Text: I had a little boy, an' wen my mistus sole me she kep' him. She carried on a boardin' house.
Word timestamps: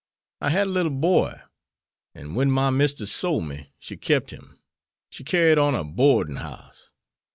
I 0.41 0.49
had 0.49 0.65
a 0.65 0.69
little 0.71 0.89
boy, 0.91 1.41
an' 2.15 2.33
wen 2.33 2.49
my 2.49 2.71
mistus 2.71 3.11
sole 3.11 3.39
me 3.41 3.71
she 3.77 3.97
kep' 3.97 4.31
him. 4.31 4.57
She 5.11 5.23
carried 5.23 5.59
on 5.59 5.75
a 5.75 5.83
boardin' 5.83 6.37
house. 6.37 6.91